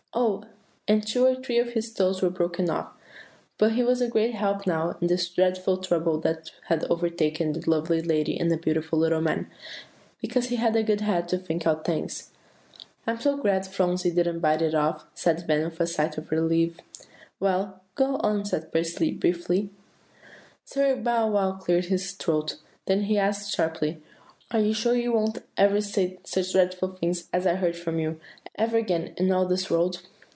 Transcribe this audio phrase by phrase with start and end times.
[0.13, 0.43] Oh!
[0.89, 2.89] and two or three of his toes were broken off;
[3.57, 7.69] but he was a great help now in this dreadful trouble that had overtaken the
[7.69, 9.49] lovely lady and the beautiful little man,
[10.19, 12.31] because he had a good head to think out things."
[13.07, 16.29] "I am so glad Phronsie didn't bite it off," said Van with a sigh of
[16.29, 16.75] relief.
[17.39, 19.69] "Well, go on," said Percy briefly.
[20.65, 24.03] "Sir Bow wow cleared his throat; then he asked sharply,
[24.53, 28.19] 'Are you sure you won't ever say such dreadful things as I heard from you,
[28.55, 30.01] ever again, in all this world?